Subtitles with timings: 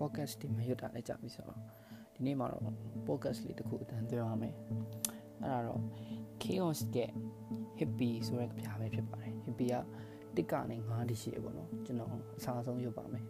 [0.00, 1.58] podcast ဒီမှာရွတ်တာလည်းကြာပြီဆိုတော့
[2.14, 2.62] ဒီနေ့မှာတော့
[3.06, 4.54] podcast လေးတစ်ခုအတန်းသွင်းရမယ်
[5.42, 5.80] အဲ့ဒါတော့
[6.42, 7.10] chaos ရဲ့
[7.78, 9.74] hippie ဆိုတဲ့ကြပြပဲဖြစ်ပါတယ် hippie က
[10.36, 13.24] တစ်ကနေ9တိရှိတယ်ပေါ့နော်ကျွန်တော်အစားဆုံးရွတ်ပါမယ်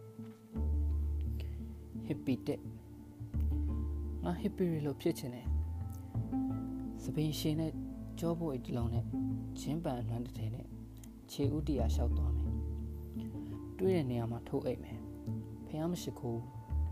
[2.08, 2.60] hippie တက်
[4.24, 5.46] ငါ hippie လို့ဖြစ်ချင်တယ်
[7.02, 7.72] စပင်ရှင်နဲ့
[8.20, 9.04] ကြောဖို့အတလုံးနဲ့
[9.60, 10.66] ချင်းပန်အနှမ်းတစ်ထည်နဲ့
[11.30, 12.52] ခြေဥတရားလျှောက်သွားမယ်
[13.78, 14.98] တွေးတဲ့နေရာမှာထိုးအိတ်မယ်
[15.66, 16.42] ဖះမရှိခိုး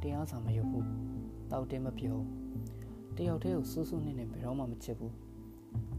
[0.06, 0.86] တရားစာမရုပ်ဘူး
[1.50, 2.24] တောက်တင်းမပြုံး
[3.16, 5.14] တယောက်တည်းကိုစူးစူးနဲ့နဲ့ဘယ်တော့မှမချစ်ဘူး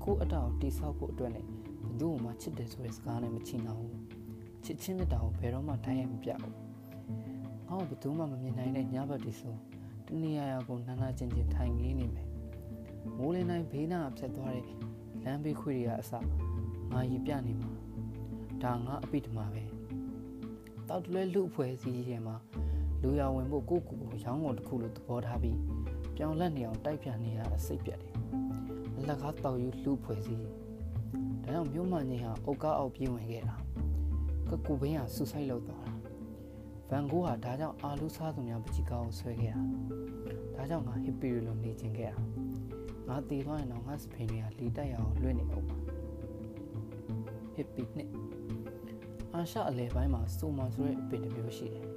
[0.04, 1.48] ကိုအတောက်တိဆောက်ဖို့အတွက်လည်း
[1.84, 3.96] ဘသူ့မှချစ်တယ်ဆိုတဲ့စကားနဲ့မချင်တော့ဘူး
[4.64, 6.56] ချစ်ချင်းမြတ်တာကိုဘယ်တော့မှတိုင်းရမပြဘူး
[7.68, 9.56] ငါ့ကိုဘသူမှမမြင်နိုင်တဲ့ညဘက်ဒီဆို
[10.06, 12.28] တနေရာရာကိုနာနာကျင်ကျင်ထိုင်ငေးနေမယ်
[13.18, 14.66] မိုးလင်းတိုင်းဘေးနားဖြတ်သွားတဲ့
[15.24, 16.12] လမ်းဘေးခွေတွေကအစ
[16.92, 17.72] ငါရီပြနေမှာ
[18.64, 19.64] ဒါငါအပိဓမာပဲ
[20.88, 22.38] တောက်တလဲလူအဖွဲ့အစည်းရဲ့မှာ
[23.02, 25.58] လူရဝင်ဖို့ကိုကိုကိုရောင်းကုန်တစ်ခုလို့သဘောထားပြီး
[26.16, 28.14] ပြောင်းလဲနေအောင်တိုက်ပြနေရတာစိတ်ပြတ်တယ်
[28.98, 30.42] အလက်ကားတောက်ယူလူဖွဲ့စည်း
[31.44, 33.56] ဒါကြောင့်မြို့မငိန်ဟာအုတ်ကားအောက်ပြေးဝင်ခဲ့တာ
[34.50, 35.94] ကကူဘင်းဟာဆူဆိုက်လောက်သွားတာ
[36.90, 39.62] ဗန်ဂိုးဟာဒါကြောင့်အာလူစားသူများပကြီးကောင်းဆွဲခဲ့တာ
[40.56, 42.22] ဒါကြောင့်ငါဟစ်ပီရီလိုနေခြင်းခဲ့တာ
[43.08, 45.78] ငါတည်သွားရင်တော့ငါစပင်တွေကလီတိုက်ရအောင်လွှင့်နေအောင်ပါ
[47.54, 48.10] ဟစ်ပီနဲ့
[49.34, 51.97] အာရှအလဲပိုင်းမှာစူမာဆိုတဲ့အပင်တစ်မျိုးရှိတယ်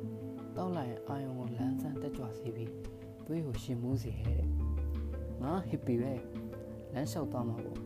[0.57, 2.73] တောက်လိုက်ရင်အာယုံကိုလန်းဆန်းတက်ကြွစေပြီး
[3.27, 4.43] သွေးကိုရှင်မူးစေတဲ့
[5.43, 6.13] ငါဟစ်ပီပဲ
[6.93, 7.79] လမ်းလျှောက်သွားမှာပေါ့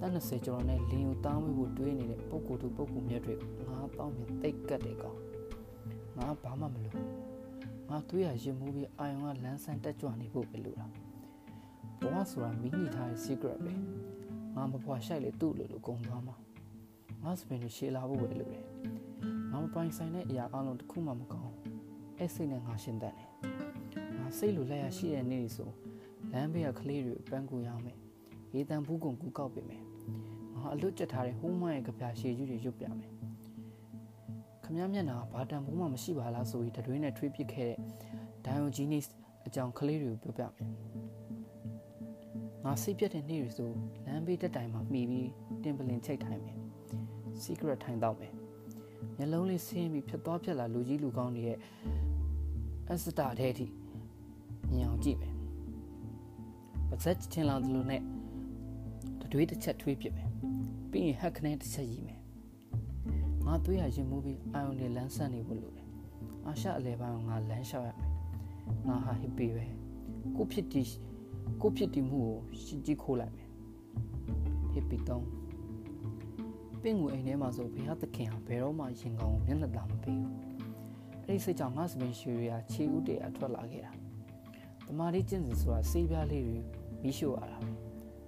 [0.00, 3.34] တန်း20ကျော်နဲ့လင်းကိုတောင်းဝေးဖို့တွေးနေတဲ့ပုံကိုယ်သူပုံကိုမြတ်တွေ
[3.68, 5.18] ငါတောင်းမြင်တိတ်ကတ်တယ်ကောင်
[6.18, 6.98] ငါဘာမှမလုပ်
[7.90, 10.86] ငါသွေးရရင်မူးပြီးအာယုံကလန်းဆန်းတက်ကြွနေဖို့ပဲလို့တာ
[12.00, 13.74] ဘဝဆိုတာမိညီထားတဲ့ secret ပဲ
[14.56, 16.36] ငါမဖွာရှိုက်လေသူ့လိုလိုကုံသွားမှာ
[17.22, 18.64] ငါစပင်ကိုရှေးလာဖို့ပဲလို့တယ်
[19.50, 21.54] ငါမပိုင်ဆိုင်တဲ့အရာအလုံးတစ်ခုမှမကောင်း
[22.24, 23.28] အဲ့စိတ်နဲ့ငါရှင်းတတ်တယ်
[24.18, 25.70] ငါစိတ်လိုလက်ရရှိတဲ့နေ့ဆို
[26.32, 27.98] လမ်းဘေးကကလေးတွေပန်းကူရအောင်မယ်
[28.54, 29.82] ရေတံဘူးကုံကူကောက်ပေးမယ်
[30.54, 33.10] ငါအလွတ်ကျက်ထားတဲ့ဟိုးမရဲ့ကြပြရှည်ကြီးတွေရွတ်ပြမယ်
[34.64, 37.76] ခမည်းမျက်နှာဘာတန်ဘူးမှမရှိပါလားဆိုပြီးတတွေးနဲ့ထွေးပစ်ခဲ့တဲ့
[38.46, 39.10] ဒိုင်ယိုဂျီနီစ်
[39.46, 40.72] အကြောင်းကလေးတွေကိုပြောပြမယ်
[42.64, 43.70] ငါစိတ်ပြတ်တဲ့နေ့တွေဆို
[44.06, 45.30] လမ်းဘေးတက်တိုင်မှာမှီပြီး
[45.62, 46.58] တင်ပလင်ချိတ်ထိုင်မယ်
[47.42, 48.34] secret ထိုင်တော့မယ်
[49.16, 51.58] မျက်လုံးလေးဆင်းပြီးဖြတ်သွားဖြတ်လာလူကြီးလူကောင်းတွေရဲ့
[52.90, 53.66] အစတာတဲ့အထိ
[54.72, 55.34] မြင်အောင်ကြည့်မယ်
[56.88, 58.02] ပါဇက်ထင်လောင်သလိုနဲ့
[59.20, 60.28] တတွေးတစ်ချက်ထွေးပြစ်မယ်
[60.90, 62.20] ပြီးရင်ဟက်ခနဲ့တစ်ချက်ရီမယ်
[63.46, 65.86] ငါသွေးရရင်မှုပြီးအာယုန်တွေလန်းဆန်းနေဖို့လိုတယ်
[66.46, 68.10] အာရှအလဲပိုင်းကငါလမ်းလျှောက်ရမယ်
[68.86, 69.64] ငါဟာဟစ်ပီပဲ
[70.36, 70.82] ကိုဖြစ်တီ
[71.62, 73.48] ကိုဖြစ်တီမှုကိုရှင်းကြည့်ခိုးလိုက်မယ်
[74.72, 74.96] ဟစ်ပီ
[76.84, 80.32] တော့ပင့်ကိုအိမ်ထဲမှာဆိုဘုရားသခင်ဟာဘယ်တော့မှရင်ကောင်းမျက်နှာသာမပေးဘူး
[81.26, 83.92] အဲ့ဒီစိတ်ကြောင့်ငါစပင်ရှူရီယာခြေဥတည်းအထွက်လာခဲ့တာ
[84.86, 86.58] တမာလေးကျင့်စဉ်ဆိုတာစေးပြားလေးတွေ
[87.02, 87.70] မိရှို့ရတာပဲ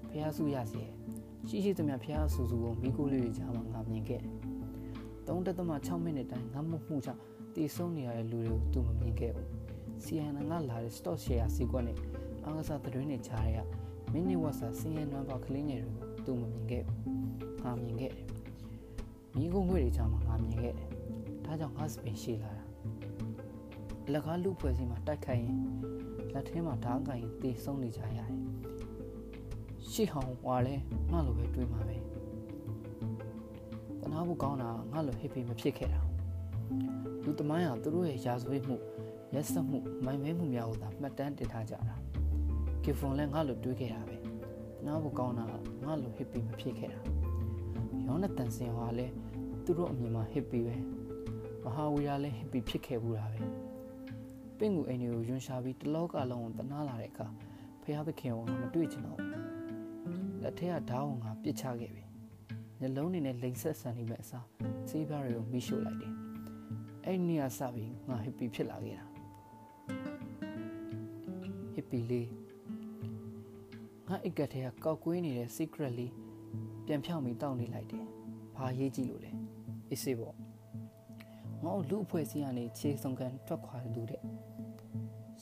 [0.08, 0.82] ဘုရားစုရစီ
[1.48, 4.32] ရှိရှိသမျှဘုရားဆူဆူကိုမိကိုလေးတွေကြားမှာငါမြင်ခဲ့တယ်
[5.26, 7.20] 3.6မိနစ်တိုင်းငါမှုမှုကြောင့်
[7.54, 9.46] တည်ဆုံးနေရတဲ့လူတွေကိုသူမမြင်ခဲ့ဘူး
[10.04, 11.98] CNN ကလာတဲ့ stock share စီကွက်နဲ့
[12.44, 13.56] အားကစားသတင်းတွေကြားရ
[14.12, 18.35] မိနစ်ဝက်စာစင်းရဲနွမ်းပါကလေးငယ်တွေကိုသူမမြင်ခဲ့ဘူးငါမြင်ခဲ့တယ်
[19.38, 20.88] မိကုန်းခွေတွေကြားမှာငါမြင်ခဲ့တယ်
[21.44, 22.64] ဒါကြောင့်ငါစပင်ရှိလာတာ
[24.12, 25.58] လက်ကားလူဖွဲ့စီမှာတိုက်ခိုက်ရင်
[26.32, 28.30] လက်ထဲမှာဓာတ်ကင်တေဆုံးနေကြရတယ်
[29.91, 30.74] ရှေ့ဟောင်းဝါလဲ
[31.12, 31.97] ငါလိုပဲတွေးမှာပဲ
[34.02, 36.00] တနာဖို့ကောင်းတာငါလိုဟိပီမဖြစ်ခဲ့တာ
[37.24, 38.76] လူသမိုင်းဟာသူတို့ရဲ့ရာဇဝတ်မှု
[39.34, 41.97] ရက်စက်မှုမိုင်မဲမှုများကိုသာမှတ်တမ်းတင်ထားကြတာ
[42.84, 44.20] ကီဖွန်လည်းငါလိုတွေးခဲ့တာပဲတ
[44.86, 45.44] နာဖို့ကောင်းတာ
[45.84, 47.00] ငါလိုဟိပီမဖြစ်ခဲ့တာ
[48.06, 49.14] ယောနသန်စင်ဟာလည်း
[49.69, 50.77] သူတို့အမြင်မှာဟိပီပဲ
[51.65, 53.41] မဟာဝီယာလည်းဟိပီဖြစ်ခဲ့ဘူးတာပဲ
[54.59, 57.27] ပင့်ကူအိမ်တွေကိုယွန်ရှာပြီးတလောကလုံးကိုတနာလာတဲ့အခါ
[57.82, 59.32] ဖះသခင်ကိုမတွေ့ချင်တော့ဘူး
[60.43, 62.04] လက်ထက်ကဓာတ်ဝင်ကပြစ်ချခဲ့ပြီ
[62.80, 64.47] ညလုံးနေနဲ့လိန်ဆက်ဆန်နေမဲ့အစား
[64.89, 66.12] စေးပြားတွေကိုမိရှို့လိုက်တယ်
[67.04, 69.07] အဲ့ဒီနေရာစပြီးငါဟစ်ပီဖြစ်လာခဲ့တာ
[71.74, 72.28] ဟစ်ပီလေး
[74.09, 76.12] ငါအိတ်ကထဲကကောက်ကွေးနေတဲ့ secret လေး
[76.86, 78.07] ပြန်ဖြောင်းပြီးတောက်နေလိုက်တယ်
[78.57, 79.46] ဘာရေးကြည့်လို့လဲ
[79.91, 80.34] အေးစေးပေါ့
[81.65, 84.22] ငါ့လူအဖွဲ့စည်းကနေခြေစုံကန်ထွက်ခွာလူတဲ့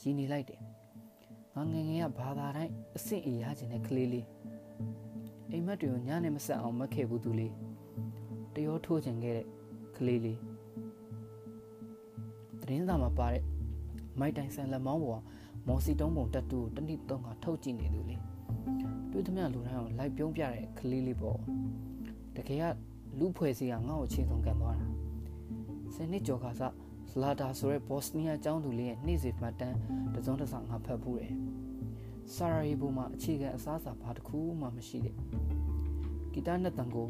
[0.01, 0.59] ရည်နေလိုက်တယ်
[1.55, 4.25] ငါငငယ်ကဘာသာတိုင်းအဆင့်အရခြင်းတဲ့ကလေးလေး
[5.51, 7.53] အိမ်မက်တွေကိုညနေမဆက်အောင်မက်ခဲ့ဘူးသူလေး
[8.53, 9.47] တရောထိုးခြင်းခဲ့တဲ့
[9.97, 10.39] ကလေးလေး
[12.61, 13.43] သတင်းစာမှာပါတဲ့
[14.19, 15.23] မိုက်တိုင်ဆန်လက်မောင်းပေါ်
[15.67, 18.15] မော်စီတုံးပုံတက်တူကိုတနည်းသုံးကထုတ်ကြည့်နေသူလေ
[19.11, 21.37] တွေ့သမျှလူတိုင်းကိုလိုက်ပြုံးပြတဲ့ကလေးလေးပေါ့
[22.35, 22.65] တကယ်က
[23.19, 24.87] လူဖွဲ့စည်းကငါ့ကိုချင်းဆုံးကန်သွားတာ
[25.93, 26.61] ဆယ်နှစ်ကျော်ကစ
[27.11, 29.77] စလာတာဆိုတဲ့ဘော့စနီးယားကျောင်းသူလေးရဲ့နေ့စဉ်မှတ်တမ်း
[30.15, 31.33] တစုံတစ်စောင်ငါဖတ်ဖူးတယ်
[32.33, 35.15] ဆာရာယေဗိုမှာအခြေခံအစားအစာဘာတစ်ခုမှမရှိတဲ့
[36.33, 37.07] ဂီတနဲ့တန်ကို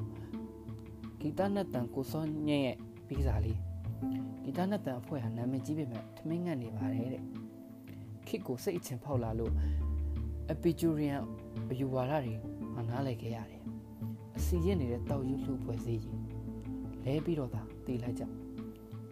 [1.20, 2.78] ဂီတနဲ့တန်ကိုစောညက်ရဲ့
[3.08, 3.60] ပြီးစားလေး
[4.44, 7.24] ဂီတနဲ့တန်အဖွဲ့ဟာနာမည်ကြီးပေမဲ့ထမင်းငတ်နေပါတယ်တဲ့
[8.28, 9.54] ခစ်ကိုစိတ်အချင်ဖောက်လာလို့
[10.54, 11.22] Epicurean
[11.72, 12.34] အယူဝါဒတွေ
[12.76, 13.62] မနားလည်ခဲ့ရတယ်
[14.38, 16.20] အစီရင်နေတဲ့တောက်ယူလှဖွဲ့စည်းကြီး
[17.06, 18.24] လဲပြီးတော့သာတည်လိုက်ကြ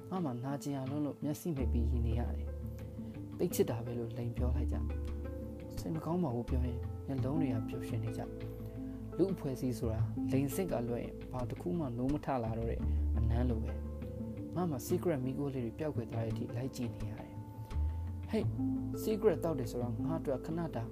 [0.10, 2.48] ငါမှနာကျင်ရလုံးလို့မျက်စိမိတ်ပြီးရင်းနေရတယ်
[3.40, 4.76] တိတ်ချစ်တာပဲလို့လိန်ပြောလိုက်ကြ
[5.80, 8.22] စိတ်မကောင်းပါဘူးပြောရင်မျက်လုံးတွေကပျော်ရွှင်နေကြ
[9.18, 10.02] လူအဖွဲ့စည်းဆိုတာ
[10.32, 12.80] လိန်စစ်ကလွှဲရင်ဘာတစ်ခုမှနိုးမထလာတော့တဲ့
[13.18, 13.74] အနမ်းလိုပဲ
[14.56, 17.34] ငါမှ secret မိကိုလေးတွေပျောက်ခွေသွားတဲ့အထိလိုက်ကြည့်နေရတယ်
[18.30, 18.46] ဟေး
[19.04, 20.84] secret တောက်တယ်ဆိုတော့ငါအတွက်ခဏတာ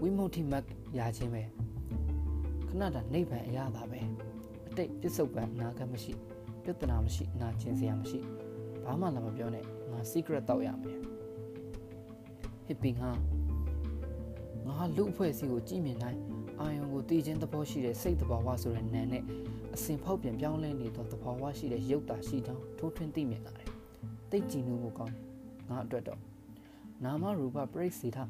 [0.00, 0.64] ဝိမု ക്തി မတ်
[0.98, 1.42] ရခြင်းပဲ
[2.72, 4.00] ခဏတာနိဗ္ဗာန်အရသာပဲ
[4.68, 6.12] အတိတ်ပြစ္ဆုတ်ပံအနာဂတ်မရှိ
[6.62, 8.18] ပြဿနာမရှိနာကျင်စရာမရှိ
[8.84, 10.98] ဘာမှလည်းမပြောနဲ့ငါ secret တောက်ရမယ်
[12.66, 13.10] ဟစ်ပင်ဟာ
[14.66, 16.20] ငါလူအဖွဲ့အစည်းကိုကြည့်မြင်တိုင်း
[16.60, 19.22] အာယုံကိုတည်ခြင်းသဘောရှိတဲ့စိတ်တဘာဝဆိုတဲ့နာနဲ့
[19.74, 23.68] အစဉ်ဖောက်ပြန်ပြောင်းလဲနေသောသဘာဝရှိတဲ့ရုပ်တာရှိကြောင်းထိုးထွင်းသိမြင်လာတယ်။
[24.30, 25.24] တိတ်ကြည်နူးမှုကောင်းတယ်။
[25.68, 26.20] ငါအတွက်တော့
[27.04, 28.24] နာမရူပပရိစေထဉာ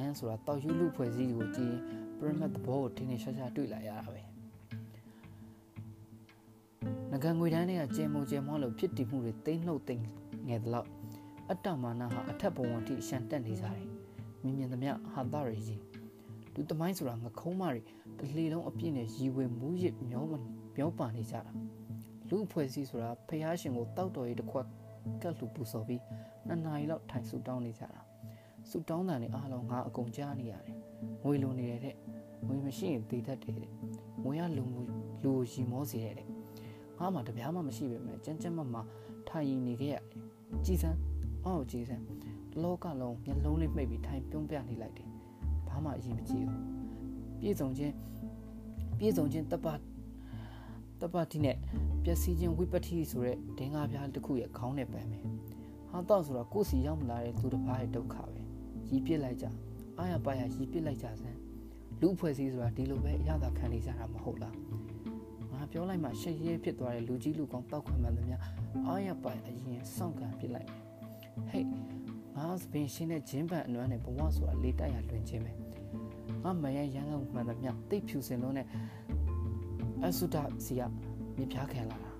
[0.00, 4.22] ဏ်ဆိုတာတောက်ယူလူဖွဲ့စည်းကိုကြည့်ပရမ တ်သဘောကိုထင်းထင်းရှားရှားတွေ့လာရတာပဲ
[7.10, 10.02] ငကံငွေတန်းတွေကကျဲမုံကျဲမောလို့ဖြစ်တည်မှုတွေတိမ့်နှုတ်တိမ်
[10.48, 10.88] ငယ်သလောက်
[11.50, 13.86] အတ္တမာနဟာအထက်ဘဝအထိရှန်တက်နေကြတယ်
[14.42, 15.82] မြင်မြင်သမျှဟာသရကြီး
[16.54, 17.80] လူသမိုင်းဆိုတာငခုံးမတွေ
[18.18, 20.24] တလေလုံးအပြည့်နဲ့ရီဝေမူးရစ်မျော
[20.76, 21.42] မျောပါနေကြတာ
[22.28, 24.66] လူအဖွဲ့အစည်းဆိုတာဖះရှင်ကိုတောက်တော်ရီတစ်ခွက်
[25.22, 26.02] ကတ်လူပူစော်ပြီး
[26.46, 28.00] နှစ်နာရီလောက်ထိုင်ဆူတောင်းနေကြတာ
[28.70, 30.76] ဆူတောင်းတာနဲ့အားလုံးငါအကုန်ကြားနေရတယ်
[31.24, 31.86] ငွေလိုနေတ
[32.52, 33.68] ယ်တဲ့ငွေမရှိရင်တည်တတ်တယ်တဲ့
[34.22, 34.64] ငွေရလူ
[35.22, 36.28] လူရီမောစေတယ်တဲ့
[36.98, 38.76] ငါမှတပြားမှမရှိပဲမဲ့ကြမ်းကြမ်းမမ
[39.28, 40.02] ထိုင်နေခဲ့ရတယ်
[40.64, 40.98] ကြည်စမ်း
[41.44, 42.04] အော်ကြည်စမ်း
[42.62, 45.08] လောကလုံးမျက်လုံးလေးမှိတ်ပြီးထိုင်ပြုံးပြနေလိုက်တယ်
[45.68, 46.62] ဘာမှအရင်မကြည့်ဘူး
[47.40, 47.94] ပြည့်စုံခြင်း
[48.98, 49.80] ပြည့်စုံခြင်းတပတ်
[51.00, 51.56] တပတ်ဒီနဲ့
[52.04, 55.22] ပျက်စီးခြင်းဝိပတိဆိုတဲ့ဒင်္ဂါပြားတစ်ခုရဲ့ခေါင်းနဲ့ပန်းမယ်
[55.90, 58.40] ဟာတော့ဆိုတော့ကိုယ်စီရောက်မလာတဲ့သူတစ်ပါးရဲ့ဒုက္ခပဲ
[58.90, 59.46] ရီးပစ်လိုက်ကြ
[59.98, 61.38] အာရပါရရီးပစ်လိုက်ကြစမ်း
[62.04, 64.54] လူအဖွဲ့စည်းဆိုတာဒီလိုပဲအရသာခံနေကြတာမဟုတ်လား
[65.52, 68.36] ငါပြောလိုက်မှရှက်ရဲဖြစ်သွားတဲ့လူကြီးလူကောင်းတောက်ခွင့်မှန်သမျှ
[68.86, 70.68] အာရပါအရင်စောင့်ကန်ပစ်လိုက်
[71.50, 71.66] ဟေး
[72.36, 75.52] ငါစပင်ရှင်းတဲ့ဂျင်းပန်အနွမ်းနဲ့ဘဝဆိုတာလေးတိုက်ရလွင်ခြင်းပဲ
[76.44, 78.66] ငါမယရန်လုံးမှန်သမျှတိတ်ဖြူစင်လုံးနဲ့
[80.04, 80.82] အဆုဒစီက
[81.36, 82.10] မြပြားခံလာတာ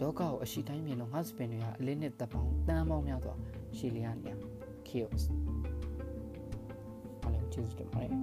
[0.00, 3.34] လောကကိုအရှိတိုင်းမြင်တော့ငါစပင်တွေကအလင်းနဲ့တပ်ပေါင်းတန်းပေါင်းများစွာ
[3.76, 4.34] ရှည်လျားနေရ
[4.88, 5.63] chaos အားလုံး
[7.54, 8.16] ကျေးဇူးတင်ပါတယ်ဒီ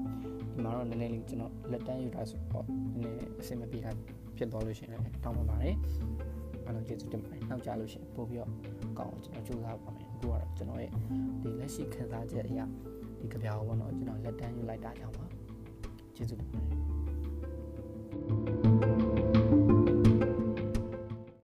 [0.63, 2.65] မှာတော့နည်းနည်းလေးကျွန်တော်လက်တန်းယူတာဆိုတော့
[2.99, 3.91] နည်းနည်းအဆင်မပြေတာ
[4.37, 5.75] ဖြစ်သွားလို့ရှိရင်လည်းတောင်းပန်ပါတယ်
[6.65, 8.51] အားလုံးကျေးဇူးတင်ပါတယ်နောက်ကြလို့ရှိရင်ပို့ပြီးတော့
[8.99, 10.91] ကောင်းအောင်ကျွန်တော်ကြိုးစားပါမယ်အခုကတော့ကျွန်တော်ရဲ့
[11.41, 12.65] ဒီလက်ရှိခံစားချက်အရာ
[13.19, 15.25] ဒီကြပြာဘောတော့ကျွန်တော်လက်တန်းယူလိုက်တာကြောင့်ပါ
[16.15, 16.73] ကျေးဇူးတင်ပါတ
[18.55, 18.60] ယ်